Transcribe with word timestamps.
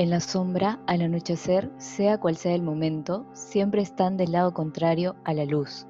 En 0.00 0.08
la 0.08 0.20
sombra, 0.20 0.80
al 0.86 1.02
anochecer, 1.02 1.70
sea 1.76 2.16
cual 2.16 2.34
sea 2.34 2.54
el 2.54 2.62
momento, 2.62 3.26
siempre 3.34 3.82
están 3.82 4.16
del 4.16 4.32
lado 4.32 4.54
contrario 4.54 5.14
a 5.24 5.34
la 5.34 5.44
luz. 5.44 5.86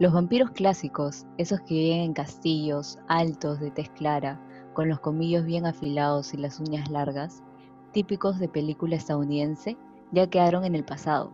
Los 0.00 0.12
vampiros 0.12 0.50
clásicos, 0.50 1.24
esos 1.38 1.60
que 1.60 1.74
viven 1.74 2.00
en 2.00 2.14
castillos 2.14 2.98
altos 3.06 3.60
de 3.60 3.70
tez 3.70 3.90
clara, 3.90 4.40
con 4.72 4.88
los 4.88 4.98
comillos 4.98 5.44
bien 5.44 5.66
afilados 5.66 6.34
y 6.34 6.36
las 6.36 6.58
uñas 6.58 6.90
largas, 6.90 7.44
típicos 7.92 8.40
de 8.40 8.48
película 8.48 8.96
estadounidense, 8.96 9.76
ya 10.10 10.28
quedaron 10.28 10.64
en 10.64 10.74
el 10.74 10.84
pasado. 10.84 11.32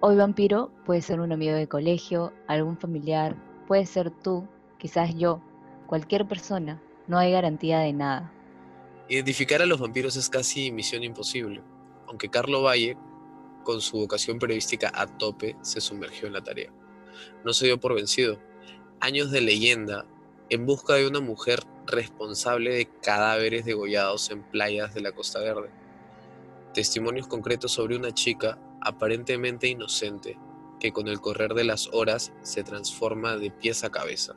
Hoy 0.00 0.16
vampiro 0.16 0.70
puede 0.86 1.02
ser 1.02 1.20
un 1.20 1.32
amigo 1.32 1.54
de 1.54 1.68
colegio, 1.68 2.32
algún 2.48 2.78
familiar, 2.78 3.36
puede 3.68 3.84
ser 3.84 4.10
tú, 4.10 4.48
quizás 4.78 5.14
yo, 5.16 5.42
cualquier 5.86 6.26
persona, 6.26 6.80
no 7.08 7.18
hay 7.18 7.30
garantía 7.30 7.80
de 7.80 7.92
nada. 7.92 8.32
Identificar 9.08 9.60
a 9.62 9.66
los 9.66 9.80
vampiros 9.80 10.16
es 10.16 10.28
casi 10.28 10.70
misión 10.70 11.02
imposible, 11.02 11.62
aunque 12.06 12.30
Carlo 12.30 12.62
Valle, 12.62 12.96
con 13.64 13.80
su 13.80 13.98
vocación 13.98 14.38
periodística 14.38 14.90
a 14.94 15.06
tope, 15.06 15.56
se 15.62 15.80
sumergió 15.80 16.26
en 16.26 16.34
la 16.34 16.42
tarea. 16.42 16.72
No 17.44 17.52
se 17.52 17.66
dio 17.66 17.78
por 17.78 17.94
vencido. 17.94 18.38
Años 19.00 19.30
de 19.30 19.40
leyenda 19.40 20.06
en 20.48 20.66
busca 20.66 20.94
de 20.94 21.06
una 21.06 21.20
mujer 21.20 21.60
responsable 21.86 22.74
de 22.74 22.86
cadáveres 23.00 23.64
degollados 23.64 24.30
en 24.30 24.42
playas 24.42 24.94
de 24.94 25.00
la 25.00 25.12
Costa 25.12 25.40
Verde. 25.40 25.70
Testimonios 26.74 27.26
concretos 27.26 27.72
sobre 27.72 27.96
una 27.96 28.12
chica 28.12 28.58
aparentemente 28.80 29.68
inocente 29.68 30.38
que 30.80 30.92
con 30.92 31.08
el 31.08 31.20
correr 31.20 31.54
de 31.54 31.64
las 31.64 31.88
horas 31.92 32.32
se 32.42 32.64
transforma 32.64 33.36
de 33.36 33.50
pies 33.50 33.84
a 33.84 33.90
cabeza. 33.90 34.34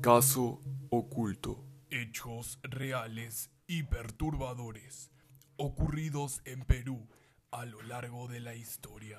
Caso 0.00 0.60
oculto. 0.90 1.69
Hechos 1.92 2.60
reales 2.62 3.50
y 3.66 3.82
perturbadores 3.82 5.10
ocurridos 5.56 6.40
en 6.44 6.62
Perú 6.62 7.08
a 7.50 7.64
lo 7.64 7.82
largo 7.82 8.28
de 8.28 8.38
la 8.38 8.54
historia. 8.54 9.18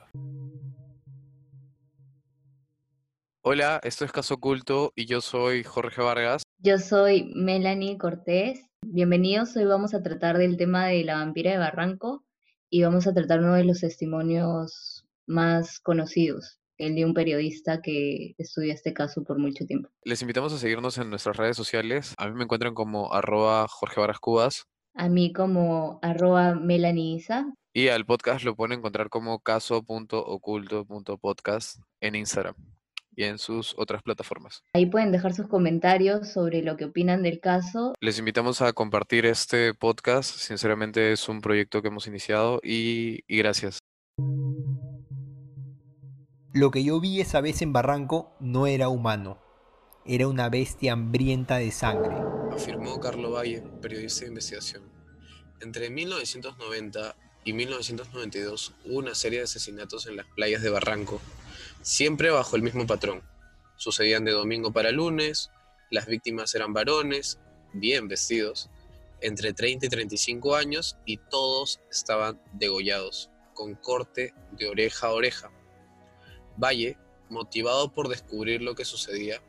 Hola, 3.42 3.82
esto 3.84 4.06
es 4.06 4.14
Caso 4.14 4.36
Oculto 4.36 4.94
y 4.96 5.06
yo 5.06 5.20
soy 5.20 5.64
Jorge 5.64 6.02
Vargas. 6.02 6.44
Yo 6.60 6.78
soy 6.78 7.34
Melanie 7.36 7.98
Cortés. 7.98 8.66
Bienvenidos, 8.86 9.54
hoy 9.58 9.66
vamos 9.66 9.94
a 9.94 10.02
tratar 10.02 10.38
del 10.38 10.56
tema 10.56 10.86
de 10.86 11.04
la 11.04 11.16
vampira 11.16 11.52
de 11.52 11.58
Barranco 11.58 12.24
y 12.70 12.84
vamos 12.84 13.06
a 13.06 13.14
tratar 13.14 13.42
uno 13.42 13.56
de 13.56 13.66
los 13.66 13.82
testimonios 13.82 15.06
más 15.28 15.82
conocidos 15.82 16.61
el 16.82 16.96
de 16.96 17.06
un 17.06 17.14
periodista 17.14 17.82
que 17.82 18.36
estudia 18.38 18.74
este 18.74 18.94
caso 18.94 19.24
por 19.24 19.40
mucho 19.40 19.66
tiempo. 19.66 19.88
Les 20.04 20.22
invitamos 20.22 20.52
a 20.54 20.58
seguirnos 20.58 20.98
en 20.98 21.10
nuestras 21.10 21.38
redes 21.38 21.56
sociales. 21.56 22.14
A 22.18 22.28
mí 22.28 22.36
me 22.36 22.44
encuentran 22.44 22.74
como 22.74 23.14
arroba 23.14 23.66
Jorge 23.70 24.02
Varas 24.02 24.20
Cubas. 24.20 24.66
A 24.94 25.08
mí 25.08 25.32
como 25.32 26.00
arroba 26.02 26.56
Melaniza. 26.56 27.46
Y 27.74 27.88
al 27.88 28.06
podcast 28.06 28.44
lo 28.44 28.54
pueden 28.56 28.80
encontrar 28.80 29.08
como 29.10 29.40
caso.oculto.podcast 29.40 31.80
en 32.02 32.16
Instagram 32.16 32.56
y 33.16 33.24
en 33.24 33.38
sus 33.38 33.74
otras 33.78 34.04
plataformas. 34.04 34.64
Ahí 34.74 34.88
pueden 34.88 35.12
dejar 35.12 35.34
sus 35.34 35.48
comentarios 35.48 36.32
sobre 36.32 36.64
lo 36.64 36.78
que 36.78 36.86
opinan 36.86 37.24
del 37.24 37.40
caso. 37.40 37.94
Les 38.02 38.20
invitamos 38.20 38.62
a 38.62 38.74
compartir 38.74 39.26
este 39.26 39.74
podcast. 39.74 40.36
Sinceramente 40.36 41.14
es 41.14 41.30
un 41.30 41.42
proyecto 41.42 41.82
que 41.82 41.88
hemos 41.90 42.08
iniciado 42.08 42.60
y, 42.64 43.24
y 43.28 43.38
gracias. 43.38 43.80
Lo 46.54 46.70
que 46.70 46.84
yo 46.84 47.00
vi 47.00 47.22
esa 47.22 47.40
vez 47.40 47.62
en 47.62 47.72
Barranco 47.72 48.36
no 48.42 48.68
era 48.68 48.90
humano, 48.90 49.42
era 50.06 50.28
una 50.28 50.50
bestia 50.50 50.92
hambrienta 50.92 51.56
de 51.56 51.72
sangre. 51.72 52.14
Afirmó 52.52 53.00
Carlo 53.00 53.32
Valle, 53.32 53.64
periodista 53.82 54.22
de 54.22 54.32
investigación. 54.32 54.84
Entre 55.62 55.90
1990 55.90 57.16
y 57.46 57.54
1992 57.54 58.74
hubo 58.84 58.98
una 58.98 59.16
serie 59.16 59.40
de 59.40 59.46
asesinatos 59.46 60.08
en 60.08 60.18
las 60.18 60.26
playas 60.36 60.62
de 60.62 60.70
Barranco, 60.70 61.22
siempre 61.82 62.32
bajo 62.32 62.58
el 62.58 62.64
mismo 62.64 62.86
patrón. 62.86 63.22
Sucedían 63.78 64.26
de 64.26 64.32
domingo 64.32 64.74
para 64.74 64.92
lunes, 64.92 65.52
las 65.90 66.06
víctimas 66.06 66.54
eran 66.54 66.74
varones, 66.74 67.40
bien 67.72 68.10
vestidos, 68.10 68.70
entre 69.22 69.54
30 69.54 69.86
y 69.86 69.90
35 69.90 70.54
años 70.56 70.98
y 71.06 71.16
todos 71.16 71.80
estaban 71.90 72.42
degollados, 72.52 73.30
con 73.54 73.76
corte 73.76 74.34
de 74.52 74.68
oreja 74.68 75.08
a 75.08 75.12
oreja. 75.12 75.50
Valle, 76.58 76.98
motivado 77.30 77.92
por 77.92 78.10
descubrir 78.10 78.62
lo 78.62 78.76
que 78.76 78.86
sucedía, 78.86 79.42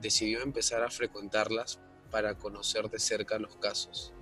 decidió 0.00 0.42
empezar 0.42 0.82
a 0.82 0.90
frecuentarlas 0.90 1.80
para 2.10 2.34
conocer 2.36 2.90
de 2.90 2.98
cerca 2.98 3.38
los 3.38 3.56
casos. 3.56 4.12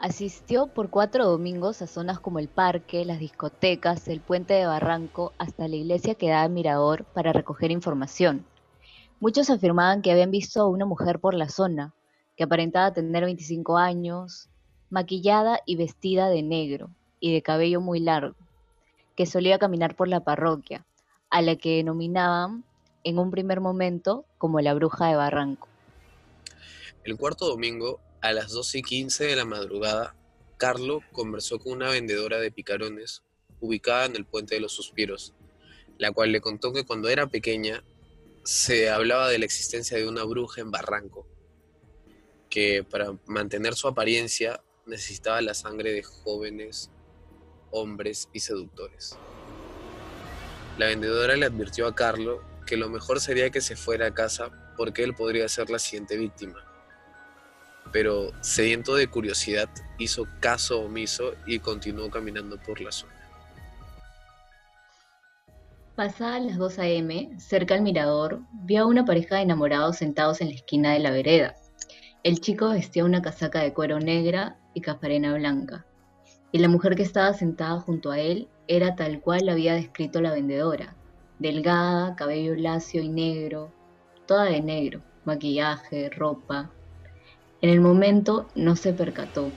Asistió 0.00 0.68
por 0.68 0.90
cuatro 0.90 1.24
domingos 1.26 1.82
a 1.82 1.88
zonas 1.88 2.20
como 2.20 2.38
el 2.38 2.48
parque, 2.48 3.04
las 3.04 3.18
discotecas, 3.18 4.06
el 4.06 4.20
puente 4.20 4.54
de 4.54 4.66
Barranco, 4.66 5.32
hasta 5.38 5.66
la 5.66 5.74
iglesia 5.74 6.14
que 6.14 6.28
da 6.28 6.48
Mirador 6.48 7.04
para 7.04 7.32
recoger 7.32 7.72
información. 7.72 8.46
Muchos 9.18 9.50
afirmaban 9.50 10.00
que 10.00 10.12
habían 10.12 10.30
visto 10.30 10.60
a 10.60 10.68
una 10.68 10.86
mujer 10.86 11.18
por 11.18 11.34
la 11.34 11.48
zona, 11.48 11.94
que 12.36 12.44
aparentaba 12.44 12.92
tener 12.92 13.24
25 13.24 13.76
años, 13.76 14.48
maquillada 14.88 15.60
y 15.66 15.74
vestida 15.74 16.28
de 16.28 16.44
negro 16.44 16.90
y 17.18 17.32
de 17.32 17.42
cabello 17.42 17.80
muy 17.80 17.98
largo 17.98 18.36
que 19.18 19.26
solía 19.26 19.58
caminar 19.58 19.96
por 19.96 20.06
la 20.06 20.20
parroquia, 20.20 20.86
a 21.28 21.42
la 21.42 21.56
que 21.56 21.78
denominaban 21.78 22.62
en 23.02 23.18
un 23.18 23.32
primer 23.32 23.60
momento 23.60 24.24
como 24.38 24.60
la 24.60 24.74
bruja 24.74 25.08
de 25.08 25.16
Barranco. 25.16 25.66
El 27.02 27.16
cuarto 27.16 27.48
domingo, 27.48 27.98
a 28.20 28.32
las 28.32 28.52
12 28.52 28.78
y 28.78 28.82
15 28.82 29.24
de 29.24 29.34
la 29.34 29.44
madrugada, 29.44 30.14
Carlo 30.56 31.00
conversó 31.10 31.58
con 31.58 31.72
una 31.72 31.90
vendedora 31.90 32.38
de 32.38 32.52
picarones 32.52 33.24
ubicada 33.58 34.04
en 34.04 34.14
el 34.14 34.24
Puente 34.24 34.54
de 34.54 34.60
los 34.60 34.70
Suspiros, 34.70 35.34
la 35.98 36.12
cual 36.12 36.30
le 36.30 36.40
contó 36.40 36.72
que 36.72 36.86
cuando 36.86 37.08
era 37.08 37.26
pequeña 37.26 37.82
se 38.44 38.88
hablaba 38.88 39.28
de 39.28 39.40
la 39.40 39.46
existencia 39.46 39.98
de 39.98 40.06
una 40.06 40.22
bruja 40.22 40.60
en 40.60 40.70
Barranco, 40.70 41.26
que 42.48 42.84
para 42.84 43.16
mantener 43.26 43.74
su 43.74 43.88
apariencia 43.88 44.62
necesitaba 44.86 45.42
la 45.42 45.54
sangre 45.54 45.90
de 45.90 46.04
jóvenes 46.04 46.92
hombres 47.70 48.28
y 48.32 48.40
seductores. 48.40 49.16
La 50.78 50.86
vendedora 50.86 51.36
le 51.36 51.46
advirtió 51.46 51.88
a 51.88 51.94
Carlo 51.94 52.40
que 52.64 52.76
lo 52.76 52.88
mejor 52.88 53.20
sería 53.20 53.50
que 53.50 53.60
se 53.60 53.74
fuera 53.74 54.06
a 54.06 54.14
casa 54.14 54.50
porque 54.76 55.02
él 55.02 55.14
podría 55.14 55.48
ser 55.48 55.70
la 55.70 55.78
siguiente 55.78 56.16
víctima. 56.16 56.62
Pero, 57.90 58.30
sediento 58.42 58.94
de 58.94 59.08
curiosidad, 59.08 59.68
hizo 59.98 60.28
caso 60.40 60.80
omiso 60.80 61.32
y 61.46 61.58
continuó 61.58 62.10
caminando 62.10 62.58
por 62.58 62.80
la 62.80 62.92
zona. 62.92 63.14
Pasadas 65.96 66.44
las 66.44 66.58
2 66.58 66.78
a.m., 66.78 67.40
cerca 67.40 67.74
al 67.74 67.82
mirador, 67.82 68.42
vio 68.52 68.82
a 68.82 68.86
una 68.86 69.04
pareja 69.04 69.36
de 69.36 69.42
enamorados 69.42 69.96
sentados 69.96 70.40
en 70.40 70.50
la 70.50 70.54
esquina 70.54 70.92
de 70.92 71.00
la 71.00 71.10
vereda. 71.10 71.56
El 72.22 72.40
chico 72.40 72.68
vestía 72.68 73.04
una 73.04 73.22
casaca 73.22 73.62
de 73.62 73.72
cuero 73.72 73.98
negra 73.98 74.58
y 74.74 74.80
cafarena 74.82 75.34
blanca 75.34 75.87
y 76.52 76.58
la 76.58 76.68
mujer 76.68 76.96
que 76.96 77.02
estaba 77.02 77.32
sentada 77.34 77.80
junto 77.80 78.10
a 78.10 78.18
él 78.18 78.48
era 78.66 78.96
tal 78.96 79.20
cual 79.20 79.46
la 79.46 79.52
había 79.52 79.74
descrito 79.74 80.20
la 80.20 80.32
vendedora, 80.32 80.94
delgada, 81.38 82.16
cabello 82.16 82.54
lacio 82.54 83.02
y 83.02 83.08
negro, 83.08 83.70
toda 84.26 84.44
de 84.44 84.60
negro, 84.60 85.00
maquillaje, 85.24 86.10
ropa. 86.10 86.70
En 87.60 87.70
el 87.70 87.80
momento 87.80 88.46
no 88.54 88.76
se 88.76 88.92
percató. 88.92 89.50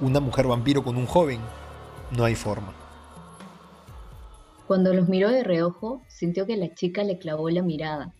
Una 0.00 0.20
mujer 0.20 0.46
vampiro 0.46 0.82
con 0.82 0.96
un 0.96 1.06
joven, 1.06 1.40
no 2.16 2.24
hay 2.24 2.34
forma. 2.34 2.72
Cuando 4.66 4.92
los 4.92 5.08
miró 5.08 5.30
de 5.30 5.44
reojo, 5.44 6.02
sintió 6.08 6.46
que 6.46 6.56
la 6.56 6.74
chica 6.74 7.04
le 7.04 7.18
clavó 7.18 7.48
la 7.50 7.62
mirada. 7.62 8.12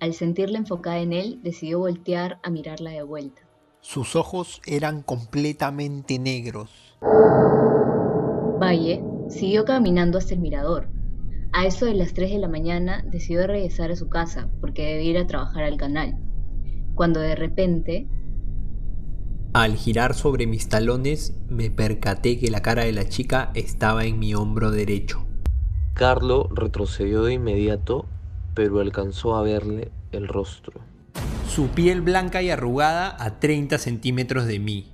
Al 0.00 0.14
sentirla 0.14 0.58
enfocada 0.58 0.98
en 0.98 1.12
él, 1.12 1.40
decidió 1.42 1.78
voltear 1.78 2.38
a 2.42 2.50
mirarla 2.50 2.90
de 2.90 3.02
vuelta. 3.02 3.42
Sus 3.82 4.14
ojos 4.14 4.62
eran 4.64 5.02
completamente 5.02 6.20
negros. 6.20 6.70
Valle 8.60 9.04
siguió 9.28 9.64
caminando 9.64 10.18
hasta 10.18 10.34
el 10.34 10.40
mirador. 10.40 10.88
A 11.52 11.66
eso 11.66 11.86
de 11.86 11.94
las 11.94 12.14
3 12.14 12.30
de 12.30 12.38
la 12.38 12.48
mañana 12.48 13.04
decidió 13.10 13.44
regresar 13.44 13.90
a 13.90 13.96
su 13.96 14.08
casa 14.08 14.48
porque 14.60 14.86
debía 14.86 15.10
ir 15.10 15.18
a 15.18 15.26
trabajar 15.26 15.64
al 15.64 15.76
canal. 15.78 16.16
Cuando 16.94 17.18
de 17.18 17.34
repente... 17.34 18.06
Al 19.52 19.74
girar 19.74 20.14
sobre 20.14 20.46
mis 20.46 20.68
talones 20.68 21.34
me 21.48 21.68
percaté 21.68 22.38
que 22.38 22.52
la 22.52 22.62
cara 22.62 22.84
de 22.84 22.92
la 22.92 23.08
chica 23.08 23.50
estaba 23.54 24.04
en 24.04 24.20
mi 24.20 24.32
hombro 24.32 24.70
derecho. 24.70 25.26
Carlo 25.94 26.48
retrocedió 26.54 27.24
de 27.24 27.34
inmediato, 27.34 28.06
pero 28.54 28.78
alcanzó 28.78 29.34
a 29.34 29.42
verle 29.42 29.90
el 30.12 30.28
rostro. 30.28 30.91
Su 31.54 31.68
piel 31.68 32.00
blanca 32.00 32.40
y 32.40 32.48
arrugada 32.48 33.14
a 33.22 33.38
30 33.38 33.76
centímetros 33.76 34.46
de 34.46 34.58
mí. 34.58 34.90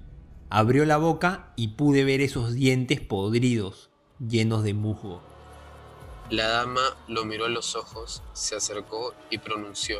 Abrió 0.50 0.84
la 0.86 0.96
boca 0.96 1.52
y 1.54 1.68
pude 1.68 2.02
ver 2.02 2.20
esos 2.20 2.52
dientes 2.52 3.00
podridos, 3.00 3.90
llenos 4.18 4.64
de 4.64 4.74
musgo. 4.74 5.22
La 6.30 6.48
dama 6.48 6.80
lo 7.06 7.24
miró 7.24 7.44
a 7.44 7.48
los 7.48 7.76
ojos, 7.76 8.24
se 8.32 8.56
acercó 8.56 9.14
y 9.30 9.38
pronunció. 9.38 9.98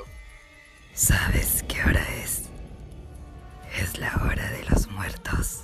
¿Sabes 0.94 1.64
qué 1.69 1.81
hora 1.84 2.05
es? 2.25 2.49
Es 3.81 3.96
la 4.00 4.12
hora 4.25 4.50
de 4.50 4.64
los 4.64 4.88
muertos. 4.88 5.34
muertos. 5.34 5.60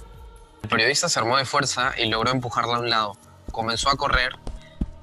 El 0.62 0.68
periodista 0.68 1.08
se 1.08 1.18
armó 1.18 1.38
de 1.38 1.44
fuerza 1.44 1.92
y 1.98 2.06
logró 2.06 2.30
empujarla 2.30 2.76
a 2.76 2.78
un 2.78 2.88
lado. 2.88 3.16
Comenzó 3.50 3.90
a 3.90 3.96
correr, 3.96 4.36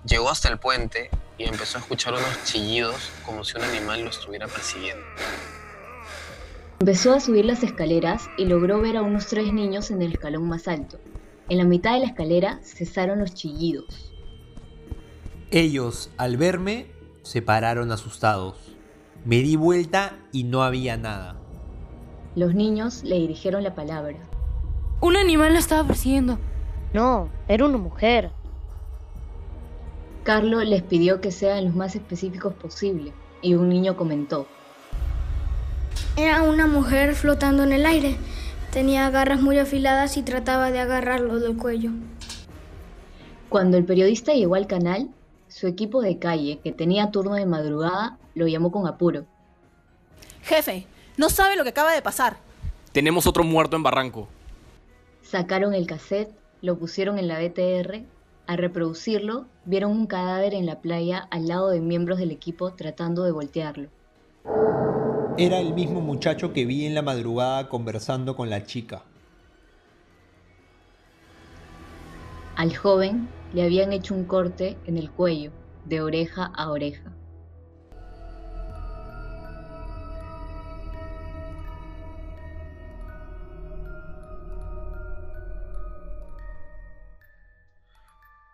llegó 0.06 0.30
hasta 0.30 0.48
el 0.48 0.58
puente 0.58 1.10
y 1.38 1.44
empezó 1.44 1.80
a 1.80 1.82
escuchar 1.82 2.14
unos 2.14 2.46
chillidos 2.46 3.12
como 3.26 3.44
si 3.44 3.58
un 3.58 3.66
animal 3.66 4.06
lo 4.06 4.10
estuviera 4.10 4.48
persiguiendo. 4.48 5.06
Empezó 6.82 7.14
a 7.14 7.20
subir 7.20 7.46
las 7.46 7.62
escaleras 7.62 8.28
y 8.40 8.46
logró 8.46 8.82
ver 8.82 8.98
a 8.98 9.04
unos 9.04 9.28
tres 9.28 9.54
niños 9.54 9.92
en 9.92 10.02
el 10.02 10.14
escalón 10.14 10.50
más 10.50 10.68
alto. 10.68 10.98
En 11.48 11.60
la 11.60 11.64
mitad 11.64 11.94
de 11.94 12.00
la 12.00 12.08
escalera 12.08 12.60
cesaron 12.64 13.20
los 13.20 13.36
chillidos. 13.36 14.12
Ellos, 15.52 16.10
al 16.18 16.38
verme, 16.38 16.88
se 17.22 17.44
pararon 17.44 17.92
asustados. 17.92 18.58
Me 19.26 19.44
di 19.44 19.58
vuelta 19.58 20.18
y 20.32 20.44
no 20.44 20.64
había 20.64 20.98
nada. 20.98 21.40
Los 22.36 22.56
niños 22.56 23.04
le 23.04 23.20
dirigieron 23.20 23.62
la 23.62 23.76
palabra. 23.76 24.18
Un 25.02 25.18
animal 25.18 25.54
la 25.54 25.60
estaba 25.60 25.88
persiguiendo. 25.88 26.40
No, 26.96 27.30
era 27.48 27.66
una 27.66 27.78
mujer. 27.78 28.32
Carlo 30.24 30.64
les 30.64 30.82
pidió 30.82 31.22
que 31.22 31.32
sean 31.32 31.66
los 31.66 31.76
más 31.76 31.96
específicos 31.96 32.56
posible 32.56 33.14
y 33.44 33.54
un 33.54 33.70
niño 33.70 33.96
comentó. 33.96 34.48
Era 36.18 36.42
una 36.44 36.68
mujer 36.68 37.16
flotando 37.16 37.64
en 37.64 37.72
el 37.72 37.86
aire. 37.86 38.18
Tenía 38.72 39.10
garras 39.10 39.42
muy 39.42 39.58
afiladas 39.60 40.18
y 40.18 40.24
trataba 40.24 40.70
de 40.70 40.80
agarrarlo 40.80 41.40
del 41.40 41.56
cuello. 41.56 41.92
Cuando 43.48 43.78
el 43.78 43.86
periodista 43.86 44.34
llegó 44.34 44.56
al 44.56 44.68
canal, 44.68 45.10
su 45.48 45.68
equipo 45.68 46.02
de 46.02 46.20
calle, 46.20 46.60
que 46.62 46.74
tenía 46.74 47.12
turno 47.12 47.36
de 47.36 47.46
madrugada, 47.46 48.18
lo 48.36 48.48
llamó 48.48 48.72
con 48.72 48.88
apuro. 48.88 49.26
Jefe, 50.44 50.86
no 51.16 51.30
sabe 51.30 51.56
lo 51.56 51.64
que 51.64 51.70
acaba 51.70 51.94
de 51.94 52.02
pasar. 52.02 52.38
Tenemos 52.92 53.26
otro 53.26 53.46
muerto 53.46 53.78
en 53.78 53.84
Barranco. 53.84 54.28
Sacaron 55.22 55.74
el 55.74 55.88
cassette, 55.88 56.34
lo 56.62 56.78
pusieron 56.78 57.20
en 57.20 57.30
la 57.30 57.40
BTR. 57.40 58.04
Al 58.48 58.58
reproducirlo, 58.58 59.46
vieron 59.64 59.92
un 59.92 60.08
cadáver 60.08 60.54
en 60.54 60.66
la 60.66 60.82
playa 60.82 61.28
al 61.32 61.48
lado 61.48 61.70
de 61.70 61.80
miembros 61.80 62.20
del 62.20 62.32
equipo 62.32 62.74
tratando 62.74 63.24
de 63.24 63.32
voltearlo. 63.32 63.90
Era 65.38 65.60
el 65.60 65.74
mismo 65.74 66.02
muchacho 66.02 66.52
que 66.52 66.66
vi 66.66 66.86
en 66.86 66.94
la 66.94 67.02
madrugada 67.02 67.70
conversando 67.70 68.36
con 68.36 68.50
la 68.50 68.66
chica. 68.66 69.04
Al 72.58 72.76
joven 72.76 73.30
le 73.54 73.64
habían 73.64 73.94
hecho 73.94 74.14
un 74.14 74.26
corte 74.26 74.78
en 74.86 74.98
el 74.98 75.10
cuello, 75.10 75.52
de 75.86 76.02
oreja 76.02 76.52
a 76.54 76.70
oreja. 76.70 77.14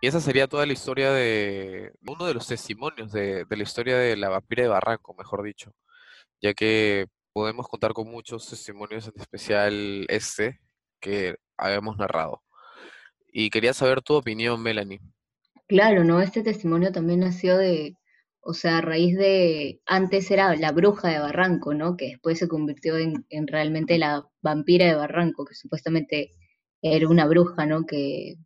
Y 0.00 0.06
esa 0.06 0.20
sería 0.20 0.46
toda 0.46 0.64
la 0.64 0.72
historia 0.72 1.10
de 1.10 1.92
uno 2.06 2.24
de 2.24 2.34
los 2.34 2.46
testimonios 2.46 3.10
de, 3.10 3.44
de 3.44 3.56
la 3.56 3.62
historia 3.64 3.98
de 3.98 4.16
la 4.16 4.28
vampira 4.28 4.62
de 4.62 4.68
Barranco, 4.68 5.12
mejor 5.14 5.42
dicho, 5.42 5.72
ya 6.40 6.54
que 6.54 7.06
podemos 7.32 7.68
contar 7.68 7.92
con 7.92 8.10
muchos 8.10 8.48
testimonios, 8.48 9.08
en 9.08 9.20
especial 9.20 10.06
este 10.08 10.60
que 11.00 11.36
habíamos 11.56 11.96
narrado. 11.96 12.42
Y 13.32 13.50
quería 13.50 13.74
saber 13.74 14.02
tu 14.02 14.14
opinión, 14.14 14.62
Melanie. 14.62 15.00
Claro, 15.68 16.02
¿no? 16.02 16.20
Este 16.20 16.42
testimonio 16.42 16.92
también 16.92 17.20
nació 17.20 17.58
de, 17.58 17.94
o 18.40 18.54
sea, 18.54 18.78
a 18.78 18.80
raíz 18.80 19.16
de, 19.16 19.80
antes 19.86 20.30
era 20.30 20.56
la 20.56 20.72
bruja 20.72 21.08
de 21.08 21.18
Barranco, 21.18 21.74
¿no? 21.74 21.96
Que 21.96 22.06
después 22.06 22.38
se 22.38 22.48
convirtió 22.48 22.96
en, 22.96 23.26
en 23.28 23.46
realmente 23.46 23.98
la 23.98 24.26
vampira 24.40 24.86
de 24.86 24.94
Barranco, 24.94 25.44
que 25.44 25.54
supuestamente 25.54 26.32
era 26.80 27.08
una 27.08 27.26
bruja, 27.26 27.66
¿no? 27.66 27.84
Que, 27.84 28.36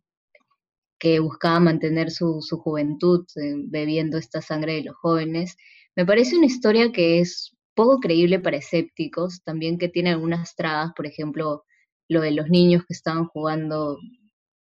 que 0.99 1.19
buscaba 1.19 1.59
mantener 1.59 2.11
su, 2.11 2.41
su 2.41 2.57
juventud 2.57 3.25
eh, 3.35 3.55
bebiendo 3.65 4.17
esta 4.17 4.41
sangre 4.41 4.75
de 4.75 4.83
los 4.83 4.95
jóvenes. 4.95 5.57
Me 5.95 6.05
parece 6.05 6.37
una 6.37 6.45
historia 6.45 6.91
que 6.91 7.19
es 7.19 7.52
poco 7.75 7.99
creíble 7.99 8.39
para 8.39 8.57
escépticos, 8.57 9.43
también 9.43 9.77
que 9.77 9.89
tiene 9.89 10.11
algunas 10.11 10.55
trabas, 10.55 10.91
por 10.95 11.05
ejemplo, 11.05 11.63
lo 12.09 12.21
de 12.21 12.31
los 12.31 12.49
niños 12.49 12.83
que 12.87 12.93
estaban 12.93 13.25
jugando 13.27 13.97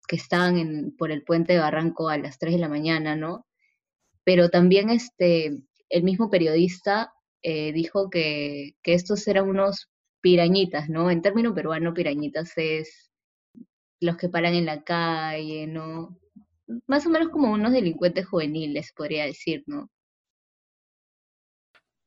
que 0.09 0.15
estaban 0.15 0.57
en, 0.57 0.97
por 0.97 1.11
el 1.11 1.23
puente 1.23 1.53
de 1.53 1.59
Barranco 1.59 2.09
a 2.09 2.17
las 2.17 2.39
3 2.39 2.55
de 2.55 2.59
la 2.59 2.67
mañana, 2.67 3.15
¿no? 3.15 3.45
Pero 4.23 4.49
también 4.49 4.89
este, 4.89 5.61
el 5.89 6.03
mismo 6.03 6.31
periodista 6.31 7.13
eh, 7.43 7.71
dijo 7.73 8.09
que, 8.09 8.75
que 8.81 8.95
estos 8.95 9.27
eran 9.27 9.47
unos 9.47 9.87
pirañitas, 10.21 10.89
¿no? 10.89 11.11
En 11.11 11.21
término 11.21 11.53
peruano, 11.53 11.93
pirañitas 11.93 12.53
es 12.57 13.11
los 14.01 14.17
que 14.17 14.29
paran 14.29 14.55
en 14.55 14.65
la 14.65 14.83
calle, 14.83 15.67
¿no? 15.67 16.17
Más 16.87 17.05
o 17.05 17.09
menos 17.11 17.29
como 17.29 17.51
unos 17.51 17.71
delincuentes 17.71 18.25
juveniles, 18.27 18.91
podría 18.95 19.25
decir, 19.25 19.63
¿no? 19.67 19.91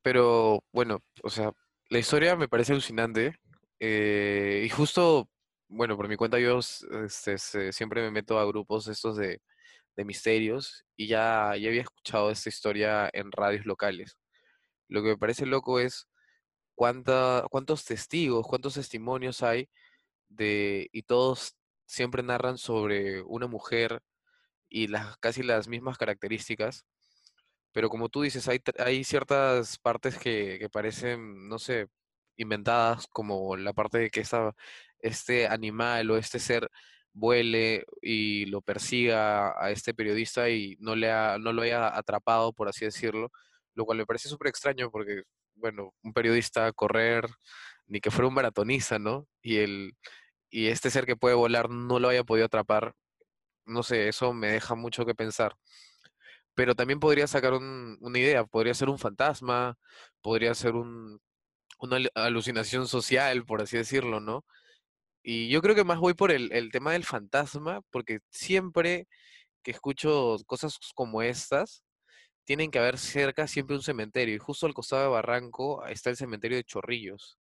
Pero 0.03 0.65
bueno, 0.73 1.01
o 1.23 1.31
sea, 1.31 1.53
la 1.89 1.99
historia 1.99 2.37
me 2.37 2.49
parece 2.49 2.73
alucinante. 2.73 3.37
eh, 3.81 4.63
y 4.65 4.69
justo, 4.71 5.29
bueno, 5.69 5.97
por 5.97 6.09
mi 6.09 6.17
cuenta 6.17 6.39
yo 6.39 6.59
este, 6.59 7.39
siempre 7.73 8.03
me 8.03 8.11
meto 8.11 8.39
a 8.39 8.45
grupos 8.47 8.89
estos 8.89 9.17
de, 9.17 9.41
de 9.97 10.05
misterios 10.05 10.85
y 10.97 11.09
ya, 11.09 11.57
ya 11.57 11.69
había 11.69 11.83
escuchado 11.83 12.31
esta 12.31 12.49
historia 12.49 13.11
en 13.13 13.33
radios 13.33 13.67
locales. 13.67 14.19
Lo 14.89 15.03
que 15.03 15.11
me 15.11 15.19
parece 15.19 15.47
loco 15.47 15.81
es 15.81 16.09
cuánta, 16.75 17.47
cuántos 17.51 17.85
testigos, 17.85 18.47
cuántos 18.47 18.75
testimonios 18.75 19.43
hay 19.43 19.69
de, 20.29 20.89
y 20.93 21.03
todos 21.05 21.57
siempre 21.87 22.23
narran 22.23 22.59
sobre 22.59 23.23
una 23.23 23.47
mujer 23.49 24.03
y 24.69 24.89
las, 24.89 25.17
casi 25.19 25.43
las 25.43 25.69
mismas 25.69 25.99
características. 25.99 26.87
Pero 27.73 27.89
como 27.89 28.09
tú 28.09 28.23
dices, 28.23 28.49
hay, 28.49 28.61
hay 28.79 29.05
ciertas 29.05 29.79
partes 29.79 30.19
que, 30.19 30.59
que 30.59 30.69
parecen, 30.71 31.49
no 31.49 31.59
sé, 31.59 31.89
inventadas, 32.37 33.07
como 33.09 33.57
la 33.57 33.73
parte 33.73 33.99
de 33.99 34.11
que 34.11 34.21
esta, 34.21 34.53
este 34.99 35.47
animal 35.49 36.11
o 36.11 36.17
este 36.17 36.39
ser 36.39 36.69
vuele 37.13 37.85
y 38.01 38.47
lo 38.47 38.63
persiga 38.63 39.53
a 39.63 39.71
este 39.71 39.95
periodista 39.95 40.49
y 40.51 40.77
no, 40.81 40.97
le 40.97 41.11
ha- 41.11 41.39
no 41.39 41.53
lo 41.53 41.63
haya 41.63 41.95
atrapado, 41.97 42.53
por 42.53 42.69
así 42.69 42.85
decirlo, 42.85 43.31
lo 43.75 43.85
cual 43.85 43.99
me 43.99 44.07
parece 44.07 44.29
súper 44.29 44.49
extraño 44.49 44.91
porque, 44.91 45.23
bueno, 45.55 45.93
un 46.03 46.13
periodista 46.13 46.73
correr, 46.73 47.27
ni 47.87 48.01
que 48.01 48.11
fuera 48.11 48.29
un 48.29 48.35
maratonista, 48.35 48.99
¿no? 48.99 49.27
Y, 49.43 49.59
el, 49.59 49.93
y 50.51 50.69
este 50.69 50.91
ser 50.91 51.07
que 51.07 51.17
puede 51.17 51.35
volar 51.37 51.71
no 51.71 51.99
lo 52.01 52.09
haya 52.09 52.25
podido 52.25 52.47
atrapar, 52.47 52.95
no 53.67 53.83
sé, 53.83 54.09
eso 54.09 54.33
me 54.33 54.49
deja 54.49 54.75
mucho 54.75 55.05
que 55.07 55.15
pensar 55.15 55.57
pero 56.55 56.75
también 56.75 57.01
podría 57.01 57.27
sacar 57.27 57.55
un- 57.55 57.99
una 58.01 58.19
idea, 58.19 58.45
podría 58.45 58.75
ser 58.75 58.89
un 58.91 58.99
fantasma, 58.99 59.79
podría 60.23 60.55
ser 60.55 60.75
un, 60.75 61.21
una 61.81 61.99
alu- 61.99 62.11
alucinación 62.15 62.89
social, 62.89 63.45
por 63.47 63.63
así 63.63 63.77
decirlo, 63.79 64.21
¿no? 64.21 64.45
Y 65.23 65.49
yo 65.51 65.63
creo 65.63 65.75
que 65.75 65.85
más 65.85 65.99
voy 66.01 66.15
por 66.15 66.33
el, 66.33 66.53
el 66.53 66.71
tema 66.73 66.93
del 66.93 67.05
fantasma, 67.05 67.81
porque 67.91 68.21
siempre 68.31 69.07
que 69.63 69.73
escucho 69.73 70.39
cosas 70.47 70.79
como 70.95 71.23
estas, 71.23 71.85
tienen 72.45 72.71
que 72.71 72.79
haber 72.81 72.99
cerca 72.99 73.47
siempre 73.49 73.77
un 73.77 73.83
cementerio, 73.83 74.35
y 74.37 74.39
justo 74.39 74.67
al 74.67 74.75
costado 74.75 75.03
de 75.05 75.09
Barranco 75.11 75.87
está 75.87 76.11
el 76.11 76.17
cementerio 76.17 76.59
de 76.59 76.65
Chorrillos. 76.65 77.39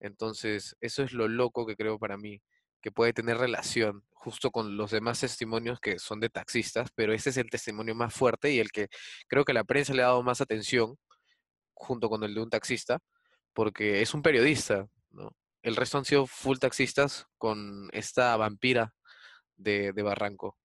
Entonces, 0.00 0.76
eso 0.80 1.02
es 1.04 1.12
lo 1.12 1.28
loco 1.28 1.66
que 1.66 1.76
creo 1.76 1.98
para 1.98 2.16
mí, 2.18 2.42
que 2.84 2.92
puede 2.92 3.14
tener 3.14 3.38
relación 3.38 4.04
justo 4.12 4.50
con 4.50 4.76
los 4.76 4.90
demás 4.90 5.18
testimonios 5.18 5.80
que 5.80 5.98
son 5.98 6.20
de 6.20 6.28
taxistas, 6.28 6.90
pero 6.94 7.14
este 7.14 7.30
es 7.30 7.38
el 7.38 7.48
testimonio 7.48 7.94
más 7.94 8.12
fuerte 8.12 8.52
y 8.52 8.58
el 8.58 8.72
que 8.72 8.88
creo 9.26 9.46
que 9.46 9.54
la 9.54 9.64
prensa 9.64 9.94
le 9.94 10.02
ha 10.02 10.08
dado 10.08 10.22
más 10.22 10.42
atención 10.42 10.98
junto 11.72 12.10
con 12.10 12.22
el 12.24 12.34
de 12.34 12.42
un 12.42 12.50
taxista, 12.50 12.98
porque 13.54 14.02
es 14.02 14.12
un 14.12 14.20
periodista, 14.20 14.86
¿no? 15.12 15.34
El 15.62 15.76
resto 15.76 15.96
han 15.96 16.04
sido 16.04 16.26
full 16.26 16.58
taxistas 16.58 17.26
con 17.38 17.88
esta 17.92 18.36
vampira 18.36 18.94
de, 19.56 19.90
Barranco. 19.92 20.58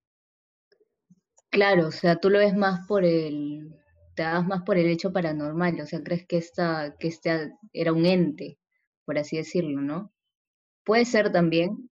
Claro, 1.50 1.88
o 1.88 1.92
sea, 1.94 2.18
tú 2.18 2.30
lo 2.30 2.40
ves 2.40 2.54
más 2.54 2.86
por 2.86 3.06
el, 3.06 3.74
te 4.14 4.24
das 4.24 4.46
más 4.46 4.64
por 4.64 4.78
el 4.78 4.88
hecho 4.88 5.14
paranormal, 5.14 5.80
o 5.80 5.86
sea, 5.86 6.04
crees 6.04 6.28
que 6.28 6.36
esta, 6.36 6.98
que 7.00 7.08
este 7.08 7.54
era 7.72 7.94
un 7.94 8.06
ente, 8.06 8.60
por 9.06 9.18
así 9.18 9.38
decirlo, 9.38 9.80
¿no? 9.80 10.14
Puede 10.84 11.06
ser 11.06 11.32
también. 11.32 11.90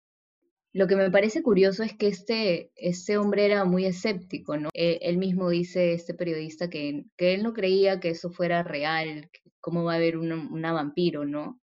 Lo 0.73 0.87
que 0.87 0.97
me 0.97 1.11
parece 1.11 1.43
curioso 1.43 1.83
es 1.83 1.97
que 1.97 2.07
este, 2.07 2.71
este 2.77 3.19
hombre 3.19 3.45
era 3.45 3.65
muy 3.65 3.87
escéptico, 3.87 4.57
¿no? 4.57 4.71
Él 4.73 5.19
mismo 5.19 5.51
dice, 5.51 5.93
este 5.95 6.15
periodista, 6.15 6.71
que, 6.71 7.07
que 7.17 7.35
él 7.35 7.43
no 7.43 7.53
creía 7.53 7.99
que 7.99 8.11
eso 8.11 8.31
fuera 8.31 8.63
real, 8.63 9.29
cómo 9.61 9.85
va 9.85 9.95
a 9.95 9.97
haber 9.97 10.17
una, 10.17 10.37
una 10.51 10.73
vampiro, 10.73 11.25
¿no? 11.25 11.61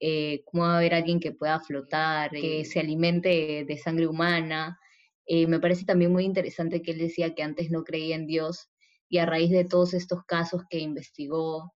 Eh, 0.00 0.42
cómo 0.44 0.64
va 0.64 0.74
a 0.74 0.78
haber 0.78 0.94
alguien 0.94 1.18
que 1.20 1.32
pueda 1.32 1.58
flotar, 1.60 2.30
que 2.30 2.64
se 2.64 2.78
alimente 2.80 3.64
de 3.66 3.78
sangre 3.78 4.06
humana. 4.06 4.78
Eh, 5.26 5.46
me 5.46 5.60
parece 5.60 5.84
también 5.84 6.12
muy 6.12 6.24
interesante 6.24 6.82
que 6.82 6.92
él 6.92 6.98
decía 6.98 7.34
que 7.34 7.42
antes 7.42 7.70
no 7.70 7.84
creía 7.84 8.14
en 8.14 8.26
Dios 8.26 8.70
y 9.08 9.18
a 9.18 9.26
raíz 9.26 9.50
de 9.50 9.64
todos 9.64 9.94
estos 9.94 10.24
casos 10.24 10.62
que 10.70 10.78
investigó, 10.78 11.74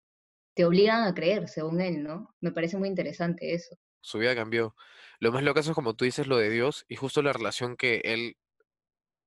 te 0.53 0.65
obligan 0.65 1.03
a 1.03 1.13
creer, 1.13 1.47
según 1.47 1.81
él, 1.81 2.03
¿no? 2.03 2.35
Me 2.41 2.51
parece 2.51 2.77
muy 2.77 2.89
interesante 2.89 3.53
eso. 3.53 3.75
su 4.01 4.19
vida 4.19 4.35
cambió. 4.35 4.75
Lo 5.21 5.31
más 5.31 5.43
loco 5.43 5.59
es 5.59 5.69
como 5.69 5.93
tú 5.93 6.03
dices 6.03 6.25
lo 6.25 6.37
de 6.37 6.49
Dios 6.49 6.83
y 6.89 6.95
justo 6.95 7.21
la 7.21 7.31
relación 7.31 7.77
que 7.77 8.01
él 8.03 8.37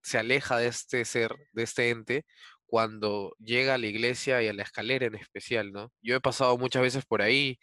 se 0.03 0.19
aleja 0.19 0.59
de 0.59 0.67
este 0.67 1.05
ser, 1.05 1.37
de 1.53 1.63
este 1.63 1.91
ente, 1.91 2.27
cuando 2.67 3.37
llega 3.39 3.75
a 3.75 3.79
la 3.79 3.87
iglesia 3.87 4.43
y 4.43 4.49
a 4.49 4.53
la 4.53 4.65
escalera 4.65 5.07
en 5.07 5.15
especial, 5.15 5.71
¿no? 5.71 5.93
Yo 6.03 6.17
he 6.17 6.21
pasado 6.21 6.59
muchas 6.59 6.83
veces 6.83 7.05
por 7.07 7.23
ahí 7.23 7.61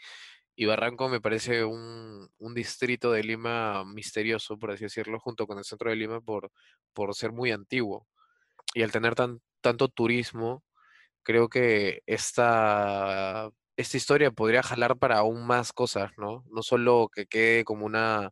y 0.56 0.66
Barranco 0.66 1.10
me 1.10 1.20
parece 1.20 1.66
un, 1.66 2.30
un 2.38 2.54
distrito 2.56 3.12
de 3.12 3.24
Lima 3.24 3.84
misterioso, 3.86 4.58
por 4.58 4.72
así 4.72 4.86
decirlo, 4.86 5.20
junto 5.20 5.46
con 5.46 5.58
el 5.58 5.66
centro 5.66 5.90
de 5.90 5.98
Lima 5.98 6.22
por, 6.22 6.52
por 6.94 7.14
ser 7.16 7.34
muy 7.34 7.52
antiguo. 7.52 8.08
Y 8.74 8.84
al 8.84 8.94
tener 8.94 9.14
tan, 9.16 9.42
tanto 9.62 9.90
turismo, 9.90 10.64
creo 11.24 11.50
que 11.50 12.02
esta, 12.06 13.52
esta 13.82 13.98
historia 13.98 14.32
podría 14.32 14.64
jalar 14.64 14.98
para 14.98 15.18
aún 15.18 15.46
más 15.46 15.74
cosas, 15.74 16.12
¿no? 16.18 16.44
No 16.52 16.64
solo 16.64 17.10
que 17.14 17.26
quede 17.26 17.64
como 17.64 17.86
una, 17.86 18.32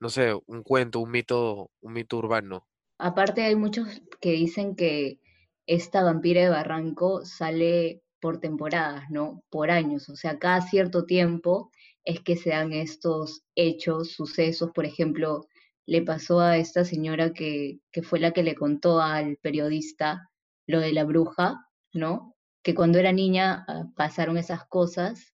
no 0.00 0.08
sé, 0.08 0.34
un 0.46 0.62
cuento, 0.62 1.00
un 1.00 1.10
mito, 1.10 1.70
un 1.80 1.92
mito 1.92 2.18
urbano. 2.18 2.66
Aparte 2.98 3.42
hay 3.42 3.56
muchos 3.56 4.02
que 4.20 4.32
dicen 4.32 4.74
que 4.74 5.20
esta 5.66 6.02
vampira 6.02 6.42
de 6.42 6.48
Barranco 6.48 7.24
sale 7.24 8.02
por 8.20 8.40
temporadas, 8.40 9.04
¿no? 9.10 9.42
Por 9.50 9.70
años, 9.70 10.08
o 10.08 10.16
sea, 10.16 10.38
cada 10.38 10.62
cierto 10.62 11.04
tiempo 11.04 11.70
es 12.04 12.20
que 12.20 12.36
se 12.36 12.50
dan 12.50 12.72
estos 12.72 13.42
hechos, 13.54 14.12
sucesos, 14.12 14.70
por 14.72 14.86
ejemplo, 14.86 15.46
le 15.86 16.02
pasó 16.02 16.40
a 16.40 16.56
esta 16.56 16.84
señora 16.84 17.32
que, 17.32 17.80
que 17.92 18.02
fue 18.02 18.18
la 18.18 18.32
que 18.32 18.42
le 18.42 18.54
contó 18.54 19.00
al 19.00 19.36
periodista 19.36 20.30
lo 20.66 20.80
de 20.80 20.92
la 20.92 21.04
bruja, 21.04 21.68
¿no? 21.92 22.35
Que 22.66 22.74
cuando 22.74 22.98
era 22.98 23.12
niña 23.12 23.64
ah, 23.68 23.84
pasaron 23.94 24.38
esas 24.38 24.66
cosas 24.66 25.32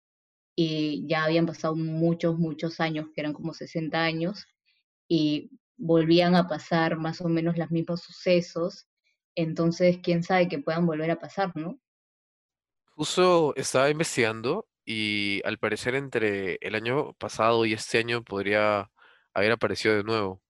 y 0.55 1.07
ya 1.09 1.25
habían 1.25 1.47
pasado 1.47 1.75
muchos, 1.75 2.39
muchos 2.39 2.79
años, 2.79 3.07
que 3.15 3.23
eran 3.23 3.33
como 3.33 3.55
60 3.55 3.99
años, 4.05 4.47
y 5.09 5.51
volvían 5.79 6.35
a 6.35 6.47
pasar 6.47 6.99
más 6.99 7.23
o 7.23 7.31
menos 7.31 7.57
los 7.57 7.71
mismos 7.71 8.03
sucesos, 8.03 8.87
entonces 9.35 10.01
quién 10.03 10.23
sabe 10.23 10.47
que 10.47 10.59
puedan 10.59 10.85
volver 10.85 11.11
a 11.11 11.19
pasar, 11.19 11.57
¿no? 11.57 11.81
Justo 12.97 13.55
estaba 13.57 13.89
investigando 13.89 14.69
y 14.85 15.41
al 15.47 15.57
parecer 15.57 15.95
entre 15.95 16.59
el 16.61 16.75
año 16.75 17.15
pasado 17.15 17.65
y 17.65 17.73
este 17.73 17.97
año 17.97 18.23
podría 18.23 18.91
haber 19.33 19.53
aparecido 19.53 19.95
de 19.95 20.05
nuevo. 20.05 20.43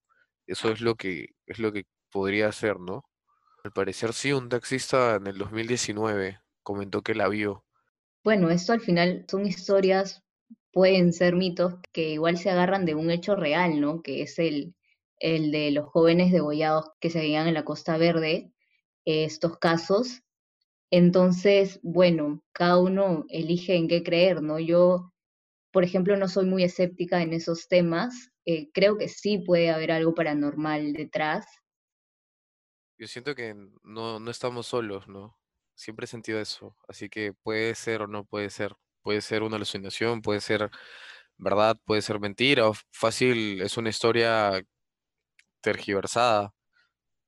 Eso 0.47 0.69
es 0.69 0.81
lo 0.81 0.95
que 0.95 1.29
es 1.45 1.59
lo 1.59 1.71
que 1.71 1.85
podría 2.11 2.51
ser, 2.51 2.77
¿no? 2.77 3.05
Al 3.63 3.71
parecer 3.71 4.11
sí, 4.11 4.33
un 4.33 4.49
taxista 4.49 5.15
en 5.15 5.27
el 5.27 5.37
2019 5.37 6.42
comentó 6.63 7.01
que 7.01 7.15
la 7.15 7.27
vio. 7.29 7.65
Bueno, 8.23 8.49
esto 8.49 8.73
al 8.73 8.81
final 8.81 9.25
son 9.29 9.45
historias, 9.45 10.23
pueden 10.71 11.13
ser 11.13 11.35
mitos 11.35 11.75
que 11.91 12.09
igual 12.09 12.37
se 12.37 12.49
agarran 12.49 12.85
de 12.85 12.95
un 12.95 13.11
hecho 13.11 13.35
real, 13.35 13.79
¿no? 13.81 14.01
Que 14.01 14.21
es 14.23 14.39
el, 14.39 14.75
el 15.19 15.51
de 15.51 15.71
los 15.71 15.87
jóvenes 15.87 16.31
degollados 16.31 16.85
que 16.99 17.09
se 17.09 17.19
veían 17.19 17.47
en 17.47 17.53
la 17.53 17.65
Costa 17.65 17.97
Verde, 17.97 18.51
estos 19.05 19.57
casos. 19.59 20.21
Entonces, 20.91 21.79
bueno, 21.83 22.43
cada 22.53 22.77
uno 22.79 23.25
elige 23.29 23.75
en 23.75 23.87
qué 23.87 24.03
creer, 24.03 24.41
¿no? 24.41 24.59
Yo, 24.59 25.11
por 25.71 25.83
ejemplo, 25.83 26.15
no 26.17 26.27
soy 26.27 26.45
muy 26.45 26.63
escéptica 26.63 27.21
en 27.21 27.33
esos 27.33 27.67
temas. 27.67 28.31
Eh, 28.45 28.69
creo 28.73 28.97
que 28.97 29.07
sí 29.07 29.39
puede 29.39 29.71
haber 29.71 29.91
algo 29.91 30.13
paranormal 30.13 30.93
detrás. 30.93 31.45
Yo 32.97 33.07
siento 33.07 33.35
que 33.35 33.55
no, 33.83 34.19
no 34.19 34.31
estamos 34.31 34.67
solos, 34.67 35.07
¿no? 35.07 35.37
Siempre 35.83 36.05
he 36.05 36.07
sentido 36.07 36.39
eso. 36.39 36.77
Así 36.87 37.09
que 37.09 37.33
puede 37.33 37.75
ser 37.75 38.03
o 38.03 38.07
no 38.07 38.23
puede 38.23 38.49
ser. 38.49 38.73
Puede 39.01 39.19
ser 39.19 39.43
una 39.43 39.57
alucinación, 39.57 40.21
puede 40.21 40.39
ser 40.39 40.71
verdad, 41.37 41.77
puede 41.83 42.01
ser 42.01 42.21
mentira, 42.21 42.71
fácil, 42.91 43.61
es 43.61 43.75
una 43.75 43.89
historia 43.89 44.65
tergiversada. 45.59 46.53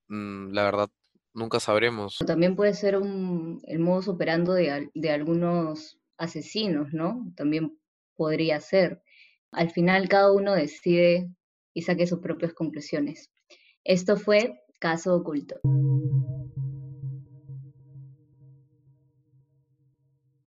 Mm, 0.07 0.53
la 0.53 0.63
verdad, 0.63 0.89
nunca 1.33 1.59
sabremos. 1.59 2.19
También 2.25 2.55
puede 2.55 2.73
ser 2.73 2.95
un, 2.95 3.61
el 3.65 3.79
modus 3.79 4.07
operando 4.07 4.53
de, 4.53 4.89
de 4.93 5.11
algunos 5.11 5.99
asesinos, 6.17 6.93
¿no? 6.93 7.25
También 7.35 7.77
podría 8.15 8.61
ser. 8.61 9.03
Al 9.51 9.69
final 9.69 10.07
cada 10.07 10.31
uno 10.31 10.55
decide 10.55 11.29
y 11.73 11.81
saque 11.81 12.07
sus 12.07 12.19
propias 12.19 12.53
conclusiones. 12.53 13.31
Esto 13.83 14.15
fue 14.15 14.61
Caso 14.79 15.13
Oculto. 15.13 15.59